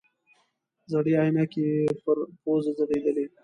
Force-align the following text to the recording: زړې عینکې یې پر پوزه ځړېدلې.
زړې 0.91 1.13
عینکې 1.21 1.61
یې 1.71 1.81
پر 2.03 2.17
پوزه 2.41 2.71
ځړېدلې. 2.77 3.25